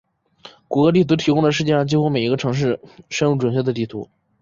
[0.67, 2.79] 谷歌地图提供了世界上几乎每一个城市
[3.11, 4.09] 深入准确的地图。